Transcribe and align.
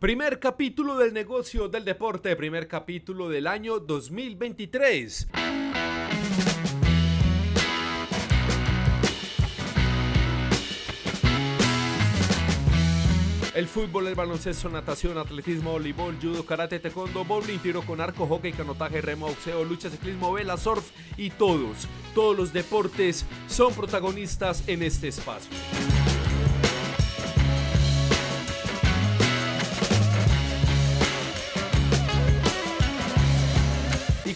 Primer 0.00 0.40
capítulo 0.40 0.96
del 0.96 1.12
negocio 1.12 1.68
del 1.68 1.84
deporte, 1.84 2.34
primer 2.34 2.66
capítulo 2.66 3.28
del 3.28 3.46
año 3.46 3.78
2023. 3.80 5.28
El 13.52 13.68
fútbol, 13.68 14.06
el 14.06 14.14
baloncesto, 14.14 14.70
natación, 14.70 15.18
atletismo, 15.18 15.72
voleibol, 15.72 16.16
judo, 16.18 16.46
karate, 16.46 16.78
taekwondo, 16.78 17.26
bowling, 17.26 17.58
tiro 17.58 17.82
con 17.82 18.00
arco, 18.00 18.26
hockey, 18.26 18.54
canotaje, 18.54 19.02
remo, 19.02 19.26
boxeo, 19.26 19.66
lucha, 19.66 19.90
ciclismo, 19.90 20.32
vela, 20.32 20.56
surf 20.56 20.92
y 21.18 21.28
todos, 21.28 21.86
todos 22.14 22.34
los 22.34 22.54
deportes 22.54 23.26
son 23.48 23.74
protagonistas 23.74 24.66
en 24.66 24.82
este 24.82 25.08
espacio. 25.08 25.54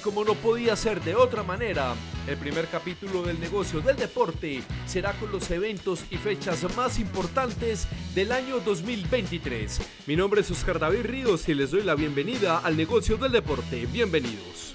Como 0.04 0.22
no 0.22 0.34
podía 0.34 0.76
ser 0.76 1.00
de 1.00 1.14
otra 1.14 1.42
manera, 1.42 1.94
el 2.26 2.36
primer 2.36 2.68
capítulo 2.68 3.22
del 3.22 3.40
negocio 3.40 3.80
del 3.80 3.96
deporte 3.96 4.62
será 4.84 5.14
con 5.14 5.32
los 5.32 5.50
eventos 5.50 6.04
y 6.10 6.18
fechas 6.18 6.62
más 6.76 6.98
importantes 6.98 7.88
del 8.14 8.30
año 8.30 8.60
2023. 8.60 9.80
Mi 10.06 10.14
nombre 10.14 10.42
es 10.42 10.50
Oscar 10.50 10.78
David 10.78 11.06
Ríos 11.06 11.48
y 11.48 11.54
les 11.54 11.70
doy 11.70 11.82
la 11.82 11.95
bienvenida 11.95 12.59
al 12.59 12.76
negocio 12.76 13.16
del 13.16 13.32
deporte. 13.32 13.86
Bienvenidos. 13.86 14.74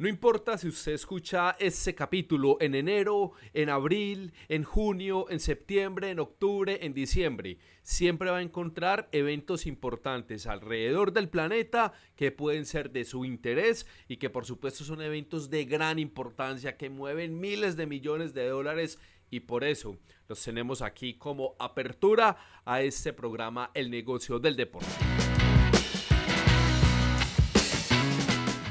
No 0.00 0.08
importa 0.08 0.56
si 0.56 0.66
usted 0.66 0.92
escucha 0.92 1.56
ese 1.58 1.94
capítulo 1.94 2.56
en 2.62 2.74
enero, 2.74 3.32
en 3.52 3.68
abril, 3.68 4.32
en 4.48 4.64
junio, 4.64 5.26
en 5.28 5.40
septiembre, 5.40 6.08
en 6.08 6.20
octubre, 6.20 6.78
en 6.86 6.94
diciembre, 6.94 7.58
siempre 7.82 8.30
va 8.30 8.38
a 8.38 8.42
encontrar 8.42 9.10
eventos 9.12 9.66
importantes 9.66 10.46
alrededor 10.46 11.12
del 11.12 11.28
planeta 11.28 11.92
que 12.16 12.32
pueden 12.32 12.64
ser 12.64 12.92
de 12.92 13.04
su 13.04 13.26
interés 13.26 13.86
y 14.08 14.16
que 14.16 14.30
por 14.30 14.46
supuesto 14.46 14.84
son 14.84 15.02
eventos 15.02 15.50
de 15.50 15.66
gran 15.66 15.98
importancia 15.98 16.78
que 16.78 16.88
mueven 16.88 17.38
miles 17.38 17.76
de 17.76 17.84
millones 17.84 18.32
de 18.32 18.48
dólares 18.48 18.98
y 19.28 19.40
por 19.40 19.64
eso 19.64 19.98
los 20.28 20.42
tenemos 20.42 20.80
aquí 20.80 21.12
como 21.12 21.56
apertura 21.58 22.38
a 22.64 22.80
este 22.80 23.12
programa 23.12 23.70
El 23.74 23.90
negocio 23.90 24.38
del 24.38 24.56
deporte. 24.56 24.88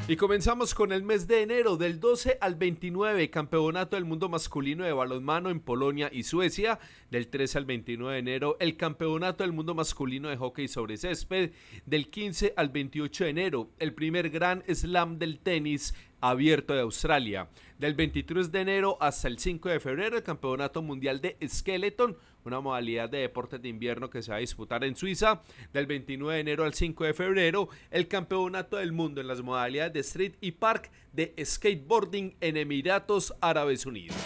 Y 0.10 0.16
comenzamos 0.16 0.74
con 0.74 0.92
el 0.92 1.04
mes 1.04 1.28
de 1.28 1.44
enero, 1.44 1.78
del 1.78 2.00
12 2.00 2.40
al 2.42 2.56
29, 2.56 3.30
Campeonato 3.30 3.96
del 3.96 4.06
Mundo 4.06 4.28
Masculino 4.28 4.84
de 4.84 4.92
Balonmano 4.92 5.52
en 5.52 5.60
Polonia 5.60 6.10
y 6.12 6.24
Suecia. 6.24 6.80
Del 7.12 7.28
13 7.28 7.60
al 7.60 7.66
29 7.66 8.14
de 8.16 8.20
enero, 8.20 8.58
el 8.60 8.76
Campeonato 8.76 9.44
del 9.44 9.54
Mundo 9.54 9.76
Masculino 9.76 10.28
de 10.30 10.38
Hockey 10.38 10.68
sobre 10.68 10.98
Césped. 10.98 11.52
Del 11.86 12.10
15 12.10 12.56
al 12.58 12.70
28 12.70 13.26
de 13.26 13.30
enero, 13.30 13.70
el 13.78 13.94
primer 13.94 14.32
Gran 14.32 14.64
Slam 14.68 15.20
del 15.20 15.38
tenis 15.38 15.94
abierto 16.22 16.74
de 16.74 16.82
Australia. 16.82 17.48
Del 17.78 17.94
23 17.94 18.52
de 18.52 18.62
enero 18.62 18.98
hasta 19.00 19.28
el 19.28 19.40
5 19.40 19.70
de 19.70 19.80
febrero, 19.80 20.18
el 20.18 20.24
Campeonato 20.24 20.82
Mundial 20.82 21.22
de 21.22 21.38
Skeleton, 21.48 22.18
una 22.44 22.60
modalidad 22.60 23.10
de 23.10 23.20
deportes 23.20 23.62
de 23.62 23.70
invierno 23.70 24.10
que 24.10 24.22
se 24.22 24.32
va 24.32 24.38
a 24.38 24.42
disputar 24.42 24.84
en 24.84 24.96
Suiza. 24.96 25.42
Del 25.72 25.86
29 25.86 26.36
de 26.36 26.42
enero 26.42 26.64
al 26.66 26.74
5 26.74 27.06
de 27.06 27.14
febrero, 27.14 27.70
el 27.92 28.08
Campeonato 28.08 28.78
del 28.78 28.92
Mundo 28.92 29.22
en 29.22 29.28
las 29.28 29.42
modalidades 29.42 29.94
de 29.94 30.00
Street 30.02 30.34
y 30.42 30.52
Park 30.52 30.92
de 31.14 31.34
Skateboarding 31.44 32.36
en 32.42 32.58
Emiratos 32.58 33.34
Árabes 33.40 33.86
Unidos. 33.86 34.18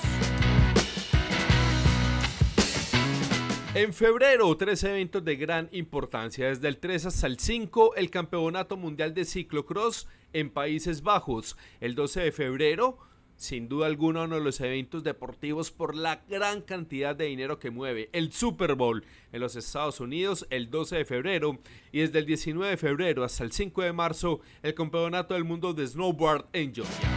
En 3.75 3.91
febrero, 3.91 4.55
tres 4.55 4.83
eventos 4.83 5.25
de 5.25 5.35
gran 5.35 5.67
importancia. 5.71 6.47
Desde 6.49 6.67
el 6.67 6.77
3 6.77 7.07
hasta 7.07 7.25
el 7.25 7.39
5, 7.39 7.95
el 7.95 8.11
Campeonato 8.11 8.77
Mundial 8.77 9.15
de 9.15 9.25
Ciclocross 9.25 10.07
en 10.31 10.51
Países 10.51 11.01
Bajos. 11.01 11.57
El 11.81 11.95
12 11.95 12.21
de 12.21 12.31
febrero, 12.31 12.99
sin 13.35 13.67
duda 13.67 13.87
alguna 13.87 14.25
uno 14.25 14.35
de 14.35 14.41
los 14.41 14.61
eventos 14.61 15.03
deportivos 15.03 15.71
por 15.71 15.95
la 15.95 16.23
gran 16.29 16.61
cantidad 16.61 17.15
de 17.15 17.25
dinero 17.25 17.57
que 17.57 17.71
mueve. 17.71 18.11
El 18.13 18.31
Super 18.31 18.75
Bowl 18.75 19.03
en 19.31 19.41
los 19.41 19.55
Estados 19.55 19.99
Unidos 19.99 20.45
el 20.51 20.69
12 20.69 20.97
de 20.97 21.05
febrero 21.05 21.57
y 21.91 22.01
desde 22.01 22.19
el 22.19 22.27
19 22.27 22.69
de 22.69 22.77
febrero 22.77 23.23
hasta 23.23 23.43
el 23.43 23.51
5 23.51 23.81
de 23.81 23.91
marzo 23.91 24.41
el 24.61 24.75
Campeonato 24.75 25.33
del 25.33 25.45
Mundo 25.45 25.73
de 25.73 25.87
Snowboard 25.87 26.45
en 26.53 26.75
Georgia. 26.75 27.12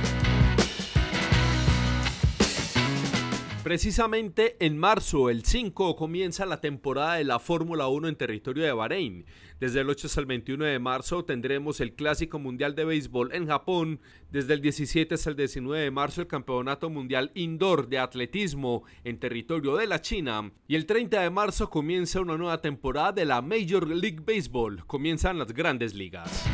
Precisamente 3.66 4.56
en 4.64 4.78
marzo, 4.78 5.28
el 5.28 5.44
5, 5.44 5.96
comienza 5.96 6.46
la 6.46 6.60
temporada 6.60 7.14
de 7.14 7.24
la 7.24 7.40
Fórmula 7.40 7.88
1 7.88 8.06
en 8.06 8.14
territorio 8.14 8.62
de 8.62 8.70
Bahrein. 8.70 9.26
Desde 9.58 9.80
el 9.80 9.90
8 9.90 10.06
hasta 10.06 10.20
el 10.20 10.26
21 10.26 10.64
de 10.66 10.78
marzo 10.78 11.24
tendremos 11.24 11.80
el 11.80 11.94
Clásico 11.94 12.38
Mundial 12.38 12.76
de 12.76 12.84
Béisbol 12.84 13.34
en 13.34 13.48
Japón. 13.48 13.98
Desde 14.30 14.54
el 14.54 14.60
17 14.60 15.16
hasta 15.16 15.30
el 15.30 15.34
19 15.34 15.82
de 15.82 15.90
marzo 15.90 16.20
el 16.20 16.28
Campeonato 16.28 16.90
Mundial 16.90 17.32
Indoor 17.34 17.88
de 17.88 17.98
Atletismo 17.98 18.84
en 19.02 19.18
territorio 19.18 19.74
de 19.74 19.88
la 19.88 20.00
China. 20.00 20.52
Y 20.68 20.76
el 20.76 20.86
30 20.86 21.22
de 21.22 21.30
marzo 21.30 21.68
comienza 21.68 22.20
una 22.20 22.36
nueva 22.36 22.60
temporada 22.60 23.10
de 23.10 23.24
la 23.24 23.42
Major 23.42 23.88
League 23.88 24.22
Baseball. 24.24 24.86
Comienzan 24.86 25.40
las 25.40 25.52
grandes 25.52 25.92
ligas. 25.92 26.46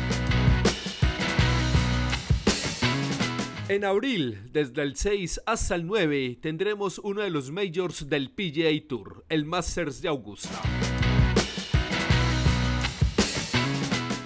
En 3.73 3.85
abril, 3.85 4.51
desde 4.51 4.83
el 4.83 4.95
6 4.95 5.41
hasta 5.47 5.73
el 5.73 5.87
9, 5.87 6.37
tendremos 6.39 6.99
uno 6.99 7.23
de 7.23 7.31
los 7.31 7.49
majors 7.49 8.07
del 8.07 8.29
PGA 8.29 8.87
Tour, 8.87 9.25
el 9.29 9.45
Masters 9.45 9.99
de 9.99 10.09
Augusta. 10.09 10.61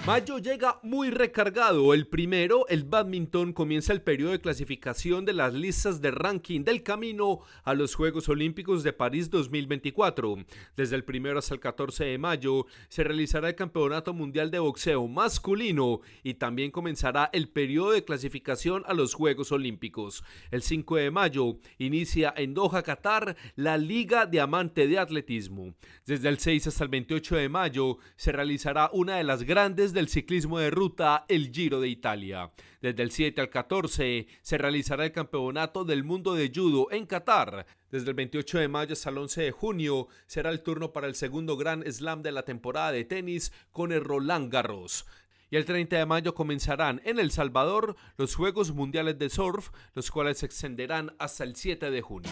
Mayo 0.08 0.38
llega 0.38 0.80
muy 0.82 1.10
recargado. 1.10 1.92
El 1.92 2.06
primero, 2.06 2.66
el 2.68 2.84
badminton, 2.84 3.52
comienza 3.52 3.92
el 3.92 4.00
periodo 4.00 4.32
de 4.32 4.40
clasificación 4.40 5.26
de 5.26 5.34
las 5.34 5.52
listas 5.52 6.00
de 6.00 6.10
ranking 6.10 6.64
del 6.64 6.82
camino 6.82 7.40
a 7.62 7.74
los 7.74 7.94
Juegos 7.94 8.30
Olímpicos 8.30 8.82
de 8.82 8.94
París 8.94 9.28
2024. 9.28 10.38
Desde 10.78 10.96
el 10.96 11.04
primero 11.04 11.38
hasta 11.38 11.52
el 11.52 11.60
14 11.60 12.06
de 12.06 12.16
mayo 12.16 12.64
se 12.88 13.04
realizará 13.04 13.50
el 13.50 13.54
Campeonato 13.54 14.14
Mundial 14.14 14.50
de 14.50 14.60
Boxeo 14.60 15.06
masculino 15.08 16.00
y 16.22 16.34
también 16.34 16.70
comenzará 16.70 17.28
el 17.34 17.50
periodo 17.50 17.90
de 17.90 18.04
clasificación 18.04 18.84
a 18.86 18.94
los 18.94 19.12
Juegos 19.12 19.52
Olímpicos. 19.52 20.24
El 20.50 20.62
5 20.62 20.96
de 20.96 21.10
mayo 21.10 21.58
inicia 21.76 22.32
en 22.34 22.54
Doha, 22.54 22.82
Qatar, 22.82 23.36
la 23.56 23.76
Liga 23.76 24.24
Diamante 24.24 24.88
de 24.88 24.98
Atletismo. 24.98 25.74
Desde 26.06 26.30
el 26.30 26.38
6 26.38 26.68
hasta 26.68 26.84
el 26.84 26.88
28 26.88 27.36
de 27.36 27.50
mayo 27.50 27.98
se 28.16 28.32
realizará 28.32 28.88
una 28.94 29.16
de 29.16 29.24
las 29.24 29.42
grandes 29.42 29.92
del 29.98 30.08
ciclismo 30.08 30.60
de 30.60 30.70
ruta, 30.70 31.24
el 31.28 31.50
Giro 31.52 31.80
de 31.80 31.88
Italia. 31.88 32.52
Desde 32.80 33.02
el 33.02 33.10
7 33.10 33.40
al 33.40 33.50
14 33.50 34.28
se 34.40 34.58
realizará 34.58 35.04
el 35.04 35.10
Campeonato 35.10 35.84
del 35.84 36.04
Mundo 36.04 36.34
de 36.34 36.52
Judo 36.54 36.86
en 36.92 37.04
Qatar. 37.04 37.66
Desde 37.90 38.10
el 38.10 38.14
28 38.14 38.58
de 38.58 38.68
mayo 38.68 38.92
hasta 38.92 39.10
el 39.10 39.18
11 39.18 39.42
de 39.42 39.50
junio 39.50 40.06
será 40.26 40.50
el 40.50 40.62
turno 40.62 40.92
para 40.92 41.08
el 41.08 41.16
segundo 41.16 41.56
Gran 41.56 41.82
Slam 41.90 42.22
de 42.22 42.30
la 42.30 42.44
temporada 42.44 42.92
de 42.92 43.04
tenis 43.04 43.52
con 43.72 43.90
el 43.90 44.04
Roland 44.04 44.52
Garros 44.52 45.04
y 45.50 45.56
el 45.56 45.64
30 45.64 45.96
de 45.96 46.06
mayo 46.06 46.34
comenzarán 46.34 47.00
en 47.04 47.18
El 47.18 47.32
Salvador 47.32 47.96
los 48.16 48.36
Juegos 48.36 48.72
Mundiales 48.72 49.18
de 49.18 49.30
Surf, 49.30 49.70
los 49.94 50.10
cuales 50.10 50.38
se 50.38 50.46
extenderán 50.46 51.14
hasta 51.18 51.42
el 51.42 51.56
7 51.56 51.90
de 51.90 52.02
junio. 52.02 52.30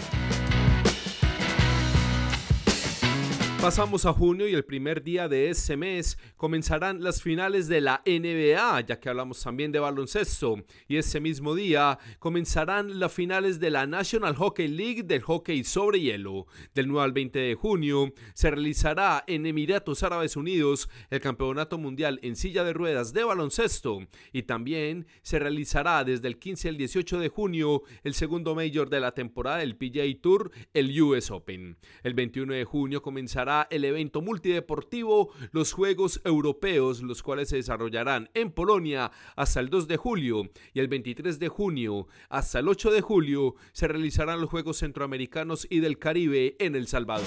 Pasamos 3.67 4.07
a 4.07 4.13
junio 4.13 4.47
y 4.49 4.55
el 4.55 4.65
primer 4.65 5.03
día 5.03 5.27
de 5.27 5.51
ese 5.51 5.77
mes 5.77 6.19
comenzarán 6.37 7.03
las 7.03 7.21
finales 7.21 7.67
de 7.67 7.81
la 7.81 8.01
NBA, 8.07 8.83
ya 8.83 9.01
que 9.01 9.09
hablamos 9.09 9.43
también 9.43 9.73
de 9.73 9.81
baloncesto. 9.81 10.63
Y 10.87 10.99
ese 10.99 11.19
mismo 11.19 11.53
día 11.57 11.99
comenzarán 12.21 13.01
las 13.01 13.13
finales 13.13 13.59
de 13.59 13.71
la 13.71 13.89
National 13.89 14.37
Hockey 14.37 14.69
League 14.69 15.03
del 15.03 15.23
hockey 15.23 15.65
sobre 15.65 15.99
hielo. 15.99 16.47
Del 16.77 16.87
9 16.87 17.07
al 17.07 17.13
20 17.13 17.41
de 17.41 17.55
junio 17.57 18.15
se 18.35 18.53
realizará 18.53 19.25
en 19.27 19.47
Emiratos 19.47 20.05
Árabes 20.05 20.37
Unidos 20.37 20.89
el 21.11 21.21
Campeonato 21.21 21.77
Mundial 21.77 22.21
en 22.23 22.37
silla 22.37 22.63
de 22.63 22.73
ruedas 22.73 23.13
de 23.13 23.25
baloncesto. 23.25 23.99
Y 24.33 24.45
también 24.45 25.09
se 25.23 25.41
realizará 25.41 26.05
desde 26.05 26.29
el 26.29 26.39
15 26.39 26.69
al 26.69 26.77
18 26.77 27.19
de 27.19 27.29
junio 27.31 27.83
el 28.05 28.15
segundo 28.15 28.55
mayor 28.55 28.91
de 28.91 29.01
la 29.01 29.11
temporada 29.11 29.57
del 29.57 29.75
PGA 29.75 30.05
Tour, 30.23 30.53
el 30.73 31.03
US 31.03 31.33
Open. 31.33 31.77
El 32.05 32.15
21 32.15 32.55
de 32.55 32.65
junio 32.65 33.03
comenzará 33.03 33.56
el 33.63 33.85
evento 33.85 34.21
multideportivo 34.21 35.33
los 35.53 35.73
Juegos 35.73 36.21
Europeos, 36.25 37.03
los 37.03 37.23
cuales 37.23 37.49
se 37.49 37.57
desarrollarán 37.57 38.31
en 38.35 38.51
Polonia 38.51 39.11
hasta 39.37 39.61
el 39.61 39.71
2 39.71 39.89
de 39.89 39.97
julio 39.97 40.51
y 40.75 40.81
el 40.81 40.89
23 40.89 41.39
de 41.39 41.49
junio 41.49 42.09
hasta 42.29 42.59
el 42.59 42.69
8 42.69 42.91
de 42.91 43.01
julio 43.01 43.55
se 43.73 43.89
realizarán 43.89 44.41
los 44.41 44.51
Juegos 44.51 44.79
Centroamericanos 44.79 45.67
y 45.71 45.81
del 45.81 45.99
Caribe 45.99 46.57
en 46.59 46.77
El 46.77 46.87
Salvador. 46.87 47.27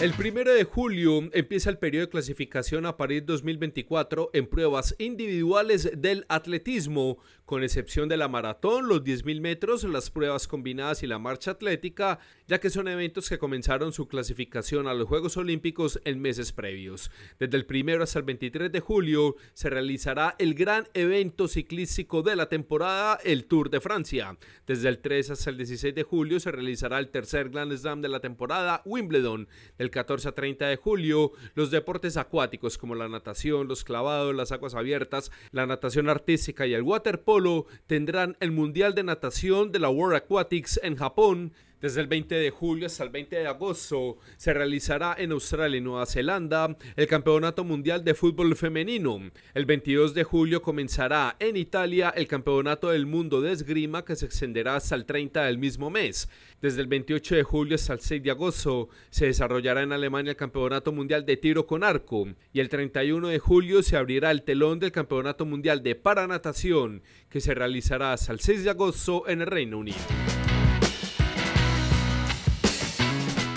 El 0.00 0.12
primero 0.12 0.54
de 0.54 0.62
julio 0.62 1.28
empieza 1.32 1.70
el 1.70 1.78
periodo 1.78 2.06
de 2.06 2.10
clasificación 2.10 2.86
a 2.86 2.96
París 2.96 3.26
2024 3.26 4.30
en 4.32 4.46
pruebas 4.46 4.94
individuales 5.00 5.90
del 5.96 6.24
atletismo 6.28 7.18
con 7.48 7.64
excepción 7.64 8.10
de 8.10 8.18
la 8.18 8.28
maratón, 8.28 8.88
los 8.88 9.02
10.000 9.02 9.40
metros, 9.40 9.82
las 9.84 10.10
pruebas 10.10 10.46
combinadas 10.46 11.02
y 11.02 11.06
la 11.06 11.18
marcha 11.18 11.52
atlética, 11.52 12.18
ya 12.46 12.60
que 12.60 12.68
son 12.68 12.88
eventos 12.88 13.30
que 13.30 13.38
comenzaron 13.38 13.94
su 13.94 14.06
clasificación 14.06 14.86
a 14.86 14.92
los 14.92 15.08
Juegos 15.08 15.38
Olímpicos 15.38 15.98
en 16.04 16.20
meses 16.20 16.52
previos. 16.52 17.10
Desde 17.38 17.56
el 17.56 17.64
primero 17.64 18.04
hasta 18.04 18.18
el 18.18 18.26
23 18.26 18.70
de 18.70 18.80
julio 18.80 19.36
se 19.54 19.70
realizará 19.70 20.36
el 20.38 20.52
gran 20.52 20.88
evento 20.92 21.48
ciclístico 21.48 22.20
de 22.20 22.36
la 22.36 22.50
temporada, 22.50 23.18
el 23.24 23.46
Tour 23.46 23.70
de 23.70 23.80
Francia. 23.80 24.36
Desde 24.66 24.90
el 24.90 24.98
3 24.98 25.30
hasta 25.30 25.48
el 25.48 25.56
16 25.56 25.94
de 25.94 26.02
julio 26.02 26.40
se 26.40 26.52
realizará 26.52 26.98
el 26.98 27.08
tercer 27.08 27.48
Grand 27.48 27.74
Slam 27.74 28.02
de 28.02 28.10
la 28.10 28.20
temporada, 28.20 28.82
Wimbledon. 28.84 29.48
Del 29.78 29.90
14 29.90 30.28
a 30.28 30.32
30 30.32 30.66
de 30.66 30.76
julio, 30.76 31.32
los 31.54 31.70
deportes 31.70 32.18
acuáticos 32.18 32.76
como 32.76 32.94
la 32.94 33.08
natación, 33.08 33.68
los 33.68 33.84
clavados, 33.84 34.34
las 34.34 34.52
aguas 34.52 34.74
abiertas, 34.74 35.32
la 35.50 35.64
natación 35.64 36.10
artística 36.10 36.66
y 36.66 36.74
el 36.74 36.82
waterpolo 36.82 37.37
tendrán 37.86 38.36
el 38.40 38.50
Mundial 38.50 38.94
de 38.94 39.04
Natación 39.04 39.72
de 39.72 39.78
la 39.78 39.90
World 39.90 40.16
Aquatics 40.16 40.80
en 40.82 40.96
Japón 40.96 41.52
desde 41.80 42.00
el 42.00 42.06
20 42.08 42.34
de 42.34 42.50
julio 42.50 42.86
hasta 42.86 43.04
el 43.04 43.10
20 43.10 43.36
de 43.36 43.46
agosto 43.46 44.18
se 44.36 44.52
realizará 44.52 45.14
en 45.18 45.32
Australia 45.32 45.78
y 45.78 45.80
Nueva 45.80 46.06
Zelanda 46.06 46.76
el 46.96 47.06
Campeonato 47.06 47.64
Mundial 47.64 48.04
de 48.04 48.14
Fútbol 48.14 48.56
Femenino. 48.56 49.20
El 49.54 49.64
22 49.64 50.14
de 50.14 50.24
julio 50.24 50.60
comenzará 50.60 51.36
en 51.38 51.56
Italia 51.56 52.10
el 52.10 52.26
Campeonato 52.26 52.90
del 52.90 53.06
Mundo 53.06 53.40
de 53.40 53.52
Esgrima 53.52 54.04
que 54.04 54.16
se 54.16 54.26
extenderá 54.26 54.76
hasta 54.76 54.94
el 54.94 55.04
30 55.04 55.44
del 55.44 55.58
mismo 55.58 55.90
mes. 55.90 56.28
Desde 56.60 56.80
el 56.80 56.88
28 56.88 57.36
de 57.36 57.42
julio 57.44 57.76
hasta 57.76 57.92
el 57.92 58.00
6 58.00 58.22
de 58.22 58.30
agosto 58.30 58.88
se 59.10 59.26
desarrollará 59.26 59.82
en 59.82 59.92
Alemania 59.92 60.30
el 60.30 60.36
Campeonato 60.36 60.92
Mundial 60.92 61.24
de 61.24 61.36
Tiro 61.36 61.66
con 61.66 61.84
Arco 61.84 62.26
y 62.52 62.60
el 62.60 62.68
31 62.68 63.28
de 63.28 63.38
julio 63.38 63.82
se 63.82 63.96
abrirá 63.96 64.30
el 64.32 64.42
telón 64.42 64.80
del 64.80 64.90
Campeonato 64.90 65.46
Mundial 65.46 65.82
de 65.82 65.94
Paranatación 65.94 67.02
que 67.28 67.40
se 67.40 67.54
realizará 67.54 68.12
hasta 68.12 68.32
el 68.32 68.40
6 68.40 68.64
de 68.64 68.70
agosto 68.70 69.28
en 69.28 69.42
el 69.42 69.46
Reino 69.46 69.78
Unido. 69.78 69.98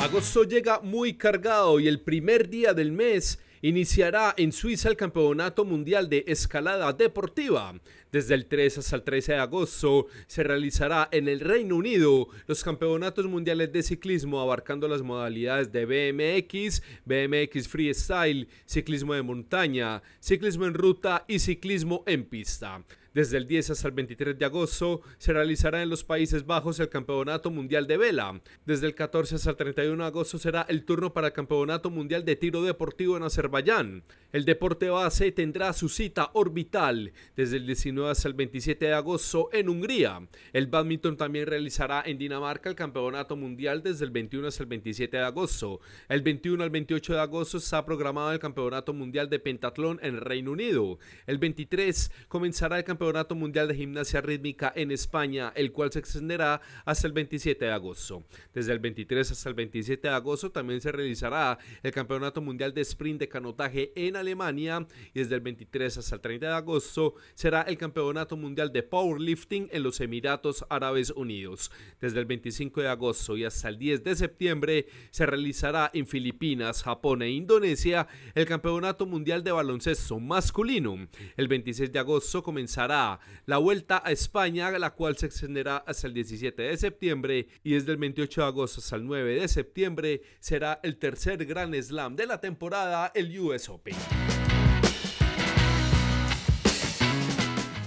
Agosto 0.02 0.46
llega 0.46 0.80
muy 0.82 1.14
cargado 1.14 1.80
y 1.80 1.88
el 1.88 2.02
primer 2.02 2.50
día 2.50 2.74
del 2.74 2.92
mes 2.92 3.38
iniciará 3.62 4.34
en 4.36 4.52
Suiza 4.52 4.90
el 4.90 4.98
Campeonato 4.98 5.64
Mundial 5.64 6.10
de 6.10 6.24
Escalada 6.28 6.92
Deportiva. 6.92 7.80
Desde 8.12 8.36
el 8.36 8.46
3 8.46 8.78
hasta 8.78 8.98
el 8.98 9.04
13 9.04 9.32
de 9.32 9.38
agosto 9.38 10.08
se 10.28 10.44
realizará 10.44 11.08
en 11.14 11.30
el 11.30 11.40
Reino 11.40 11.78
Unido 11.78 12.28
los 12.46 12.62
Campeonatos 12.62 13.26
Mundiales 13.26 13.72
de 13.72 13.84
Ciclismo 13.84 14.42
abarcando 14.42 14.90
las 14.90 15.02
modalidades 15.02 15.72
de 15.72 15.86
BMX, 15.86 16.84
BMX 17.06 17.70
Freestyle, 17.70 18.50
ciclismo 18.66 19.14
de 19.14 19.22
montaña, 19.22 20.02
ciclismo 20.20 20.66
en 20.66 20.74
ruta 20.74 21.24
y 21.26 21.40
ciclismo 21.40 22.04
en 22.06 22.26
pista. 22.26 22.84
Desde 23.14 23.38
el 23.38 23.46
10 23.46 23.72
hasta 23.72 23.90
el 23.90 23.94
23 23.94 24.40
de 24.40 24.46
agosto 24.46 25.02
se 25.18 25.34
realizará 25.34 25.84
en 25.84 25.90
los 25.90 26.06
Países 26.06 26.46
Bajos 26.46 26.80
el 26.80 26.88
Campeonato 26.88 27.52
Mundial 27.52 27.86
de 27.86 27.98
Vela. 27.98 28.42
Desde 28.66 28.88
el 28.88 28.96
14 28.96 29.36
hasta 29.36 29.50
el 29.50 29.58
31 29.58 30.02
de 30.02 30.08
agosto 30.08 30.38
será 30.38 30.66
el 30.70 30.86
turno 30.86 31.12
para 31.12 31.28
el 31.28 31.34
Campeonato 31.34 31.90
Mundial 31.90 32.24
de 32.24 32.38
Tiro 32.38 32.64
Deportivo 32.64 33.18
en 33.18 33.24
Azerbaiyán. 33.24 34.04
El 34.32 34.46
deporte 34.46 34.90
base 34.90 35.30
tendrá 35.34 35.74
su 35.74 35.90
cita 35.90 36.30
orbital 36.34 37.12
desde 37.36 37.58
el 37.58 37.66
19 37.66 38.01
hasta 38.08 38.28
el 38.28 38.34
27 38.34 38.86
de 38.86 38.94
agosto 38.94 39.50
en 39.54 39.70
Hungría. 39.70 40.28
El 40.54 40.68
badminton 40.68 41.18
también 41.18 41.48
realizará 41.48 42.04
en 42.06 42.18
Dinamarca 42.18 42.70
el 42.70 42.76
Campeonato 42.76 43.36
Mundial 43.36 43.84
desde 43.84 44.06
el 44.06 44.12
21 44.12 44.48
hasta 44.48 44.64
el 44.64 44.70
27 44.70 45.18
de 45.18 45.24
agosto. 45.24 45.80
El 46.10 46.22
21 46.22 46.64
al 46.64 46.70
28 46.70 47.14
de 47.14 47.20
agosto 47.20 47.58
está 47.58 47.86
programado 47.86 48.32
el 48.32 48.40
Campeonato 48.40 48.94
Mundial 48.94 49.30
de 49.30 49.40
Pentatlón 49.40 50.00
en 50.02 50.18
Reino 50.20 50.52
Unido. 50.52 51.00
El 51.28 51.38
23 51.38 52.12
comenzará 52.28 52.78
el 52.80 52.84
Campeonato 52.84 53.36
Mundial 53.36 53.68
de 53.68 53.76
Gimnasia 53.76 54.22
Rítmica 54.22 54.74
en 54.76 54.92
España, 54.92 55.54
el 55.56 55.72
cual 55.72 55.92
se 55.92 56.00
extenderá 56.00 56.62
hasta 56.86 57.08
el 57.08 57.14
27 57.14 57.66
de 57.66 57.72
agosto. 57.72 58.24
Desde 58.54 58.74
el 58.74 58.80
23 58.80 59.32
hasta 59.32 59.50
el 59.50 59.56
27 59.56 60.08
de 60.08 60.14
agosto 60.14 60.52
también 60.52 60.82
se 60.82 60.92
realizará 60.92 61.58
el 61.84 61.92
Campeonato 61.92 62.42
Mundial 62.42 62.74
de 62.74 62.82
Sprint 62.82 63.20
de 63.20 63.30
Canotaje 63.30 63.92
en 63.96 64.16
Alemania 64.16 64.86
y 65.14 65.20
desde 65.20 65.36
el 65.36 65.42
23 65.42 65.98
hasta 65.98 66.16
el 66.16 66.22
30 66.22 66.48
de 66.48 66.54
agosto 66.54 67.16
será 67.36 67.62
el 67.62 67.78
Campeonato 67.78 67.91
Mundial 68.38 68.72
de 68.72 68.84
Powerlifting 68.84 69.70
en 69.72 69.84
los 69.84 70.00
Emiratos 70.00 70.66
Árabes 70.70 71.12
Unidos. 71.12 71.72
Desde 72.00 72.20
el 72.20 72.26
25 72.26 72.82
de 72.82 72.88
agosto 72.88 73.38
y 73.38 73.44
hasta 73.44 73.70
el 73.70 73.78
10 73.78 74.04
de 74.04 74.16
septiembre 74.16 74.88
se 75.12 75.26
realizará 75.26 75.92
en 75.94 76.08
Filipinas, 76.08 76.84
Japón 76.84 77.22
e 77.22 77.30
Indonesia 77.30 78.08
el 78.34 78.46
Campeonato 78.46 79.06
Mundial 79.06 79.44
de 79.44 79.52
Baloncesto 79.52 80.20
masculino. 80.20 81.08
El 81.38 81.48
26 81.48 81.92
de 81.92 82.00
agosto 82.00 82.44
comenzará 82.44 83.20
la 83.46 83.58
Vuelta 83.58 84.02
a 84.04 84.12
España, 84.12 84.72
la 84.72 84.92
cual 84.92 85.18
se 85.18 85.26
extenderá 85.26 85.78
hasta 85.78 86.08
el 86.08 86.14
17 86.14 86.62
de 86.62 86.78
septiembre 86.78 87.48
y 87.64 87.74
desde 87.74 87.92
el 87.92 87.98
28 87.98 88.42
de 88.42 88.48
agosto 88.48 88.80
hasta 88.80 88.96
el 88.96 89.06
9 89.06 89.42
de 89.42 89.48
septiembre 89.48 90.22
será 90.40 90.80
el 90.84 90.98
tercer 90.98 91.46
Gran 91.46 91.74
Slam 91.74 92.16
de 92.16 92.26
la 92.26 92.40
temporada, 92.40 93.12
el 93.14 93.38
US 93.40 93.70
Open. 93.70 94.61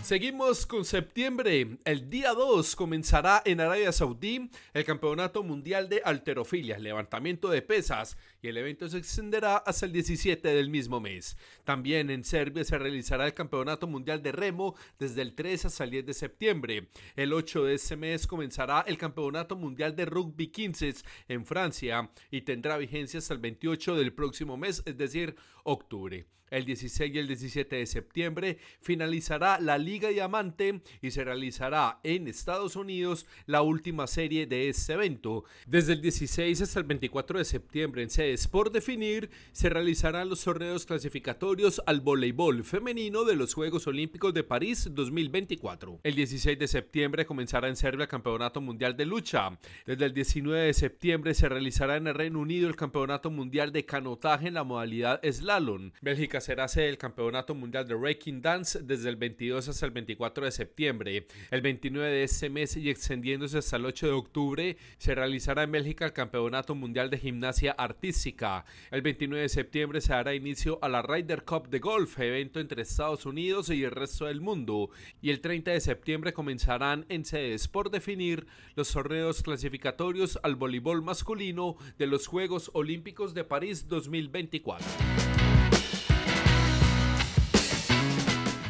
Seguimos 0.04 0.66
con 0.66 0.84
septiembre. 0.84 1.78
El 1.86 2.10
día 2.10 2.34
2 2.34 2.76
comenzará 2.76 3.40
en 3.46 3.62
Arabia 3.62 3.90
Saudí 3.90 4.50
el 4.74 4.84
Campeonato 4.84 5.42
Mundial 5.42 5.88
de 5.88 6.02
Alterofilia, 6.04 6.78
levantamiento 6.78 7.48
de 7.48 7.62
pesas, 7.62 8.18
y 8.42 8.48
el 8.48 8.58
evento 8.58 8.86
se 8.86 8.98
extenderá 8.98 9.56
hasta 9.56 9.86
el 9.86 9.92
17 9.92 10.46
del 10.46 10.68
mismo 10.68 11.00
mes. 11.00 11.38
También 11.64 12.10
en 12.10 12.22
Serbia 12.22 12.64
se 12.64 12.76
realizará 12.76 13.24
el 13.24 13.32
Campeonato 13.32 13.86
Mundial 13.86 14.22
de 14.22 14.32
Remo 14.32 14.74
desde 14.98 15.22
el 15.22 15.34
3 15.34 15.64
hasta 15.64 15.84
el 15.84 15.90
10 15.92 16.04
de 16.04 16.12
septiembre. 16.12 16.88
El 17.16 17.32
8 17.32 17.64
de 17.64 17.74
ese 17.76 17.96
mes 17.96 18.26
comenzará 18.26 18.84
el 18.86 18.98
Campeonato 18.98 19.56
Mundial 19.56 19.96
de 19.96 20.04
Rugby 20.04 20.48
15 20.48 20.96
en 21.28 21.46
Francia 21.46 22.10
y 22.30 22.42
tendrá 22.42 22.76
vigencia 22.76 23.20
hasta 23.20 23.32
el 23.32 23.40
28 23.40 23.96
del 23.96 24.12
próximo 24.12 24.58
mes, 24.58 24.82
es 24.84 24.98
decir, 24.98 25.34
octubre. 25.62 26.26
El 26.54 26.66
16 26.66 27.12
y 27.12 27.18
el 27.18 27.26
17 27.26 27.74
de 27.74 27.84
septiembre 27.84 28.58
finalizará 28.80 29.58
la 29.58 29.76
Liga 29.76 30.10
Diamante 30.10 30.82
y 31.02 31.10
se 31.10 31.24
realizará 31.24 31.98
en 32.04 32.28
Estados 32.28 32.76
Unidos 32.76 33.26
la 33.46 33.62
última 33.62 34.06
serie 34.06 34.46
de 34.46 34.68
este 34.68 34.92
evento. 34.92 35.42
Desde 35.66 35.94
el 35.94 36.00
16 36.00 36.62
hasta 36.62 36.78
el 36.78 36.84
24 36.84 37.40
de 37.40 37.44
septiembre 37.44 38.04
en 38.04 38.10
sedes 38.10 38.46
por 38.46 38.70
definir 38.70 39.30
se 39.50 39.68
realizarán 39.68 40.28
los 40.28 40.44
torneos 40.44 40.86
clasificatorios 40.86 41.82
al 41.86 42.00
voleibol 42.00 42.62
femenino 42.62 43.24
de 43.24 43.34
los 43.34 43.52
Juegos 43.52 43.88
Olímpicos 43.88 44.32
de 44.32 44.44
París 44.44 44.88
2024. 44.92 46.02
El 46.04 46.14
16 46.14 46.56
de 46.56 46.68
septiembre 46.68 47.26
comenzará 47.26 47.66
en 47.66 47.74
Serbia 47.74 48.04
el 48.04 48.08
Campeonato 48.08 48.60
Mundial 48.60 48.96
de 48.96 49.06
Lucha. 49.06 49.58
Desde 49.86 50.04
el 50.04 50.14
19 50.14 50.66
de 50.66 50.74
septiembre 50.74 51.34
se 51.34 51.48
realizará 51.48 51.96
en 51.96 52.06
el 52.06 52.14
Reino 52.14 52.38
Unido 52.38 52.68
el 52.68 52.76
Campeonato 52.76 53.32
Mundial 53.32 53.72
de 53.72 53.84
Canotaje 53.84 54.46
en 54.46 54.54
la 54.54 54.62
modalidad 54.62 55.20
slalom. 55.24 55.90
Bélgica 56.00 56.43
será 56.44 56.68
sede 56.68 56.86
del 56.86 56.98
Campeonato 56.98 57.54
Mundial 57.54 57.88
de 57.88 57.94
Breaking 57.94 58.42
Dance 58.42 58.80
desde 58.82 59.08
el 59.08 59.16
22 59.16 59.66
hasta 59.66 59.86
el 59.86 59.92
24 59.92 60.44
de 60.44 60.52
septiembre. 60.52 61.26
El 61.50 61.62
29 61.62 62.06
de 62.06 62.24
ese 62.24 62.50
mes 62.50 62.76
y 62.76 62.90
extendiéndose 62.90 63.56
hasta 63.56 63.76
el 63.76 63.86
8 63.86 64.06
de 64.08 64.12
octubre 64.12 64.76
se 64.98 65.14
realizará 65.14 65.62
en 65.62 65.72
Bélgica 65.72 66.04
el 66.04 66.12
Campeonato 66.12 66.74
Mundial 66.74 67.08
de 67.08 67.16
Gimnasia 67.16 67.72
Artística. 67.72 68.66
El 68.90 69.00
29 69.00 69.40
de 69.40 69.48
septiembre 69.48 70.02
se 70.02 70.12
dará 70.12 70.34
inicio 70.34 70.78
a 70.82 70.90
la 70.90 71.00
Ryder 71.00 71.44
Cup 71.44 71.70
de 71.70 71.78
golf, 71.78 72.20
evento 72.20 72.60
entre 72.60 72.82
Estados 72.82 73.24
Unidos 73.24 73.70
y 73.70 73.82
el 73.82 73.92
resto 73.92 74.26
del 74.26 74.42
mundo. 74.42 74.90
Y 75.22 75.30
el 75.30 75.40
30 75.40 75.70
de 75.70 75.80
septiembre 75.80 76.34
comenzarán 76.34 77.06
en 77.08 77.24
sedes 77.24 77.68
por 77.68 77.90
definir 77.90 78.46
los 78.74 78.92
torneos 78.92 79.42
clasificatorios 79.42 80.38
al 80.42 80.56
voleibol 80.56 81.00
masculino 81.00 81.76
de 81.96 82.06
los 82.06 82.26
Juegos 82.26 82.70
Olímpicos 82.74 83.32
de 83.32 83.44
París 83.44 83.88
2024. 83.88 85.33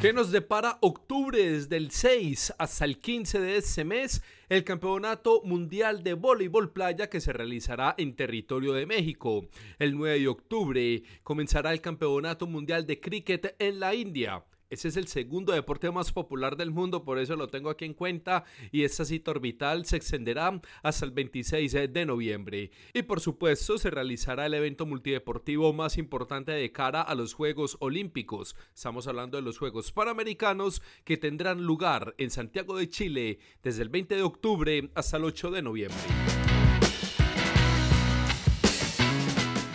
¿Qué 0.04 0.12
nos 0.12 0.30
depara 0.30 0.76
octubre 0.82 1.50
desde 1.50 1.78
el 1.78 1.90
6 1.90 2.52
hasta 2.58 2.84
el 2.84 2.98
15 2.98 3.40
de 3.40 3.56
ese 3.56 3.84
mes? 3.84 4.22
El 4.50 4.62
Campeonato 4.62 5.40
Mundial 5.44 6.02
de 6.02 6.12
Voleibol 6.12 6.74
Playa 6.74 7.08
que 7.08 7.22
se 7.22 7.32
realizará 7.32 7.94
en 7.96 8.14
territorio 8.14 8.74
de 8.74 8.84
México. 8.84 9.48
El 9.78 9.96
9 9.96 10.20
de 10.20 10.28
octubre 10.28 11.02
comenzará 11.22 11.72
el 11.72 11.80
Campeonato 11.80 12.46
Mundial 12.46 12.86
de 12.86 13.00
Cricket 13.00 13.56
en 13.58 13.80
la 13.80 13.94
India. 13.94 14.44
Ese 14.74 14.88
es 14.88 14.96
el 14.96 15.06
segundo 15.06 15.52
deporte 15.52 15.88
más 15.92 16.10
popular 16.10 16.56
del 16.56 16.72
mundo, 16.72 17.04
por 17.04 17.20
eso 17.20 17.36
lo 17.36 17.46
tengo 17.46 17.70
aquí 17.70 17.84
en 17.84 17.94
cuenta. 17.94 18.42
Y 18.72 18.82
esta 18.82 19.04
cita 19.04 19.30
orbital 19.30 19.86
se 19.86 19.96
extenderá 19.96 20.60
hasta 20.82 21.06
el 21.06 21.12
26 21.12 21.72
de 21.92 22.04
noviembre. 22.04 22.72
Y 22.92 23.02
por 23.02 23.20
supuesto, 23.20 23.78
se 23.78 23.90
realizará 23.90 24.46
el 24.46 24.54
evento 24.54 24.84
multideportivo 24.84 25.72
más 25.72 25.96
importante 25.96 26.50
de 26.50 26.72
cara 26.72 27.02
a 27.02 27.14
los 27.14 27.34
Juegos 27.34 27.76
Olímpicos. 27.78 28.56
Estamos 28.74 29.06
hablando 29.06 29.36
de 29.36 29.44
los 29.44 29.58
Juegos 29.58 29.92
Panamericanos 29.92 30.82
que 31.04 31.18
tendrán 31.18 31.62
lugar 31.62 32.16
en 32.18 32.32
Santiago 32.32 32.76
de 32.76 32.88
Chile 32.88 33.38
desde 33.62 33.82
el 33.82 33.90
20 33.90 34.16
de 34.16 34.22
octubre 34.22 34.90
hasta 34.96 35.18
el 35.18 35.24
8 35.24 35.52
de 35.52 35.62
noviembre. 35.62 36.43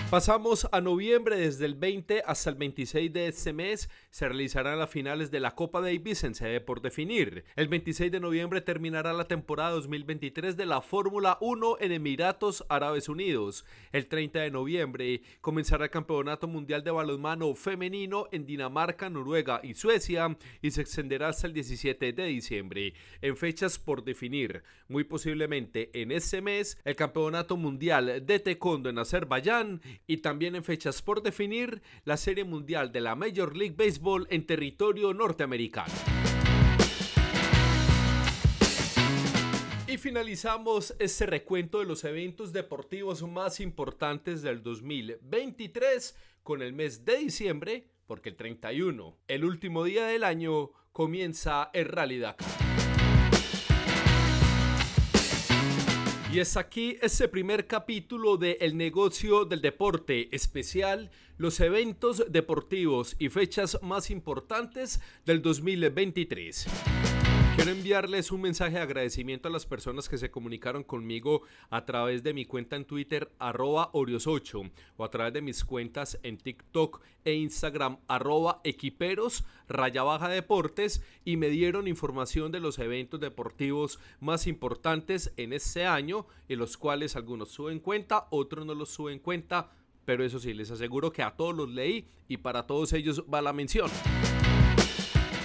Pasamos 0.10 0.68
a 0.72 0.82
noviembre, 0.82 1.38
desde 1.38 1.68
el 1.68 1.76
20 1.76 2.24
hasta 2.26 2.50
el 2.50 2.56
26 2.56 3.14
de 3.14 3.28
este 3.28 3.54
mes 3.54 3.92
se 4.10 4.28
realizarán 4.28 4.80
las 4.80 4.90
finales 4.90 5.30
de 5.30 5.40
la 5.40 5.54
Copa 5.54 5.82
Davis 5.82 6.24
en 6.24 6.34
sede 6.34 6.62
por 6.62 6.82
definir. 6.82 7.44
El 7.56 7.68
26 7.68 8.12
de 8.12 8.20
noviembre 8.20 8.62
terminará 8.62 9.14
la 9.14 9.28
temporada 9.28 9.70
2023 9.70 10.58
de 10.58 10.66
la 10.66 10.82
Fórmula 10.82 11.38
1 11.42 11.78
en 11.80 11.92
Emiratos 11.92 12.66
Árabes 12.70 13.08
Unidos. 13.08 13.66
El 13.92 14.08
30 14.08 14.40
de 14.40 14.50
noviembre 14.50 15.22
comenzará 15.42 15.84
el 15.86 15.92
Campeonato 15.92 16.48
Mundial 16.48 16.84
de 16.84 16.90
Balonmano 16.90 17.54
Femenino 17.54 18.26
en 18.32 18.48
Dinamarca, 18.48 19.12
Noruega 19.12 19.62
y 19.62 19.76
Suecia 19.76 20.36
y 20.64 20.72
se 20.72 20.82
extenderá 20.82 21.28
hasta 21.28 21.46
el 21.46 21.54
17 21.54 22.14
de 22.14 22.24
diciembre. 22.26 22.96
En 23.22 23.38
fechas 23.38 23.78
por 23.78 24.04
definir, 24.04 24.64
muy 24.88 25.04
posiblemente 25.04 25.92
en 25.94 26.12
ese 26.12 26.42
mes, 26.42 26.80
el 26.84 26.96
Campeonato 26.96 27.58
Mundial 27.58 28.26
de 28.26 28.40
Taekwondo 28.40 28.90
en 28.90 28.98
Azerbaiyán 28.98 29.82
y 30.08 30.18
también 30.18 30.56
en 30.56 30.64
fechas 30.64 31.02
por 31.02 31.22
definir 31.22 31.82
la 32.06 32.18
Serie 32.18 32.44
Mundial 32.44 32.92
de 32.92 33.02
la 33.02 33.16
Major 33.16 33.56
League 33.56 33.76
Baseball 33.78 34.28
en 34.30 34.46
territorio 34.46 35.14
norteamericano. 35.14 35.94
Y 39.88 39.98
finalizamos 39.98 40.96
este 41.00 41.26
recuento 41.26 41.80
de 41.80 41.86
los 41.86 42.04
eventos 42.04 42.54
deportivos 42.54 43.24
más 43.24 43.60
importantes 43.60 44.44
del 44.44 44.62
2023 44.62 46.16
con 46.44 46.62
el 46.62 46.74
mes 46.74 47.06
de 47.06 47.18
diciembre, 47.18 47.88
porque 48.06 48.30
el 48.30 48.36
31, 48.36 49.18
el 49.28 49.46
último 49.46 49.84
día 49.84 50.06
del 50.06 50.24
año, 50.24 50.72
comienza 50.92 51.72
el 51.74 51.86
Rally 51.86 52.20
Dakar. 52.20 52.69
Y 56.32 56.40
es 56.40 56.58
aquí 56.58 56.96
ese 57.02 57.28
primer 57.28 57.66
capítulo 57.66 58.38
de 58.38 58.60
El 58.62 58.78
negocio 58.78 59.46
del 59.46 59.62
deporte 59.62 60.30
especial, 60.36 61.10
los 61.38 61.60
eventos 61.60 62.24
deportivos 62.30 63.16
y 63.18 63.30
fechas 63.30 63.80
más 63.82 64.12
importantes 64.12 65.02
del 65.26 65.42
2023. 65.42 67.19
Quiero 67.60 67.74
enviarles 67.74 68.32
un 68.32 68.40
mensaje 68.40 68.76
de 68.76 68.80
agradecimiento 68.80 69.50
a 69.50 69.52
las 69.52 69.66
personas 69.66 70.08
que 70.08 70.18
se 70.18 70.32
comunicaron 70.32 70.82
conmigo 70.82 71.42
a 71.70 71.84
través 71.84 72.24
de 72.24 72.34
mi 72.34 72.46
cuenta 72.46 72.78
en 72.78 72.86
Twitter 72.86 73.34
arroba 73.38 73.92
Orios8 73.92 74.72
o 74.96 75.04
a 75.04 75.12
través 75.12 75.34
de 75.34 75.42
mis 75.42 75.66
cuentas 75.66 76.18
en 76.24 76.38
TikTok 76.38 77.02
e 77.26 77.34
Instagram 77.34 77.98
arroba 78.08 78.62
equiperos 78.64 79.44
raya 79.68 80.04
baja 80.04 80.30
deportes 80.30 81.04
y 81.26 81.36
me 81.36 81.50
dieron 81.50 81.90
información 81.90 82.54
de 82.54 82.62
los 82.62 82.80
eventos 82.80 83.20
deportivos 83.20 84.00
más 84.22 84.48
importantes 84.48 85.34
en 85.36 85.52
este 85.52 85.86
año 85.86 86.28
y 86.48 86.56
los 86.56 86.78
cuales 86.78 87.18
algunos 87.18 87.50
suben 87.50 87.82
cuenta, 87.82 88.28
otros 88.30 88.66
no 88.66 88.74
los 88.74 88.88
suben 88.88 89.20
cuenta, 89.20 89.70
pero 90.06 90.24
eso 90.24 90.40
sí, 90.40 90.54
les 90.54 90.72
aseguro 90.72 91.12
que 91.12 91.24
a 91.24 91.36
todos 91.36 91.54
los 91.54 91.68
leí 91.68 92.08
y 92.30 92.38
para 92.38 92.66
todos 92.66 92.94
ellos 92.94 93.26
va 93.30 93.42
la 93.42 93.52
mención. 93.52 93.92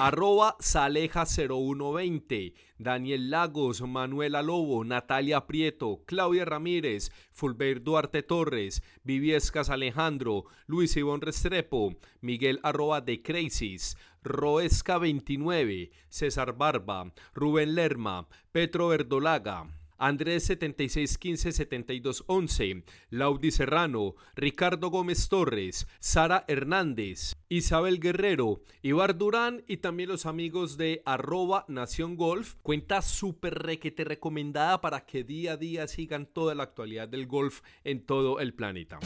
Arroba 0.00 0.56
Saleja0120, 0.58 2.52
Daniel 2.78 3.30
Lagos, 3.30 3.80
Manuela 3.80 4.42
Lobo, 4.42 4.82
Natalia 4.84 5.46
Prieto, 5.46 6.02
Claudia 6.04 6.44
Ramírez, 6.44 7.12
Fulber 7.30 7.80
Duarte 7.80 8.24
Torres, 8.24 8.82
Viviescas 9.04 9.70
Alejandro, 9.70 10.46
Luis 10.66 10.96
Ivón 10.96 11.20
Restrepo, 11.20 11.94
Miguel 12.20 12.58
arroba 12.64 13.02
de 13.02 13.22
Crisis, 13.22 13.96
Roesca 14.24 14.98
29, 14.98 15.92
César 16.08 16.54
Barba, 16.56 17.12
Rubén 17.32 17.76
Lerma, 17.76 18.26
Petro 18.50 18.88
Verdolaga. 18.88 19.68
Andrés 19.98 20.48
7615-7211, 20.50 22.84
Laudi 23.10 23.50
Serrano, 23.50 24.14
Ricardo 24.34 24.90
Gómez 24.90 25.28
Torres, 25.28 25.86
Sara 26.00 26.44
Hernández, 26.48 27.36
Isabel 27.48 28.00
Guerrero, 28.00 28.60
Ibar 28.82 29.16
Durán 29.16 29.62
y 29.66 29.78
también 29.78 30.08
los 30.08 30.26
amigos 30.26 30.76
de 30.76 31.02
arroba 31.04 31.64
Nación 31.68 32.16
Golf, 32.16 32.54
cuenta 32.62 33.02
súper 33.02 33.54
requete 33.54 34.04
recomendada 34.04 34.80
para 34.80 35.06
que 35.06 35.24
día 35.24 35.52
a 35.52 35.56
día 35.56 35.86
sigan 35.86 36.26
toda 36.26 36.54
la 36.54 36.64
actualidad 36.64 37.08
del 37.08 37.26
golf 37.26 37.62
en 37.84 38.04
todo 38.04 38.40
el 38.40 38.54
planeta. 38.54 38.98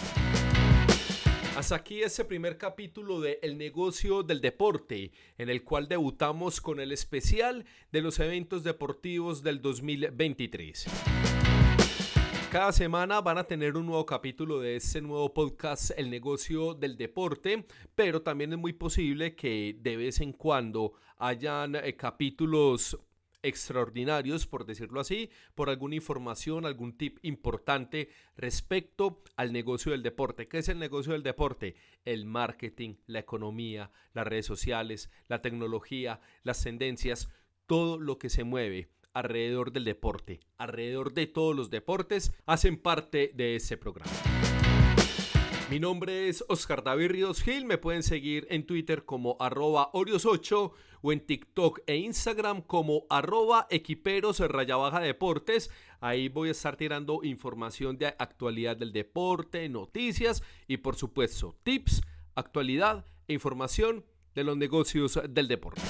Hasta 1.59 1.75
aquí 1.75 2.03
ese 2.03 2.25
primer 2.25 2.57
capítulo 2.57 3.21
de 3.21 3.41
El 3.43 3.59
negocio 3.59 4.23
del 4.23 4.41
deporte, 4.41 5.11
en 5.39 5.51
el 5.51 5.65
cual 5.65 5.89
debutamos 5.89 6.61
con 6.61 6.79
el 6.79 6.93
especial 6.93 7.65
de 7.91 8.01
los 8.01 8.21
eventos 8.21 8.63
deportivos 8.63 9.43
del 9.43 9.61
2023. 9.61 10.87
Cada 12.53 12.71
semana 12.71 13.21
van 13.23 13.39
a 13.39 13.43
tener 13.43 13.77
un 13.77 13.87
nuevo 13.87 14.07
capítulo 14.07 14.61
de 14.61 14.77
este 14.77 15.01
nuevo 15.01 15.35
podcast, 15.35 15.91
El 15.97 16.11
negocio 16.11 16.75
del 16.75 16.97
deporte, 16.97 17.67
pero 17.97 18.23
también 18.23 18.53
es 18.53 18.59
muy 18.61 18.73
posible 18.73 19.35
que 19.35 19.77
de 19.81 19.97
vez 19.97 20.21
en 20.21 20.35
cuando 20.35 20.93
hayan 21.17 21.75
eh, 21.75 21.97
capítulos 21.97 22.97
extraordinarios, 23.43 24.47
por 24.47 24.65
decirlo 24.67 25.01
así, 25.01 25.31
por 25.55 25.71
alguna 25.71 25.95
información, 25.95 26.67
algún 26.67 26.97
tip 26.97 27.19
importante 27.23 28.11
respecto 28.37 29.23
al 29.37 29.53
negocio 29.53 29.93
del 29.93 30.03
deporte. 30.03 30.49
¿Qué 30.49 30.59
es 30.59 30.69
el 30.69 30.79
negocio 30.79 31.13
del 31.13 31.23
deporte? 31.23 31.77
El 32.05 32.25
marketing, 32.27 32.95
la 33.07 33.21
economía, 33.21 33.91
las 34.13 34.27
redes 34.27 34.47
sociales, 34.47 35.11
la 35.29 35.43
tecnología, 35.43 36.21
las 36.43 36.63
tendencias, 36.63 37.29
todo 37.67 37.99
lo 37.99 38.19
que 38.19 38.31
se 38.31 38.45
mueve 38.45 38.89
alrededor 39.15 39.73
del 39.73 39.85
deporte, 39.85 40.41
alrededor 40.59 41.13
de 41.13 41.27
todos 41.27 41.57
los 41.57 41.71
deportes, 41.71 42.33
hacen 42.47 42.77
parte 42.77 43.33
de 43.35 43.57
ese 43.57 43.77
programa. 43.77 44.13
Mi 45.71 45.79
nombre 45.79 46.31
es 46.31 46.43
Oscar 46.49 46.83
David 46.83 47.09
Ríos 47.11 47.43
Gil, 47.43 47.67
me 47.67 47.77
pueden 47.77 48.03
seguir 48.03 48.47
en 48.49 48.65
Twitter 48.65 49.05
como 49.05 49.37
arroba 49.39 49.93
Orios8 49.93 50.73
o 51.03 51.13
en 51.13 51.21
TikTok 51.21 51.81
e 51.87 51.97
Instagram 51.97 52.63
como 52.63 53.05
arroba 53.11 53.67
equiperos 53.69 54.41
raya 54.41 54.77
baja 54.77 55.01
deportes. 55.01 55.71
Ahí 56.01 56.31
voy 56.31 56.49
a 56.49 56.53
estar 56.53 56.77
tirando 56.77 57.21
información 57.23 57.99
de 57.99 58.07
actualidad 58.07 58.79
del 58.79 58.95
deporte, 58.95 59.69
noticias 59.69 60.43
y 60.67 60.79
por 60.79 60.97
supuesto 60.97 61.55
tips, 61.65 62.01
actualidad 62.35 63.05
e 63.27 63.35
información 63.35 64.07
de 64.35 64.45
los 64.45 64.57
negocios 64.57 65.21
del 65.29 65.49
deporte. 65.49 65.83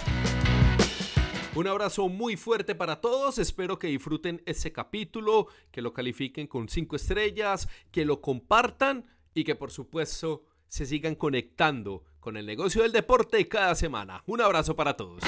Un 1.54 1.68
abrazo 1.68 2.08
muy 2.08 2.36
fuerte 2.36 2.74
para 2.74 3.00
todos, 3.00 3.38
espero 3.38 3.78
que 3.78 3.86
disfruten 3.86 4.42
este 4.44 4.72
capítulo, 4.72 5.46
que 5.70 5.82
lo 5.82 5.92
califiquen 5.92 6.48
con 6.48 6.68
5 6.68 6.96
estrellas, 6.96 7.68
que 7.92 8.04
lo 8.04 8.20
compartan 8.20 9.06
y 9.34 9.44
que 9.44 9.54
por 9.54 9.70
supuesto 9.70 10.44
se 10.66 10.86
sigan 10.86 11.14
conectando 11.14 12.04
con 12.20 12.36
el 12.36 12.46
negocio 12.46 12.82
del 12.82 12.92
deporte 12.92 13.48
cada 13.48 13.74
semana. 13.74 14.22
Un 14.26 14.40
abrazo 14.40 14.76
para 14.76 14.96
todos. 14.96 15.22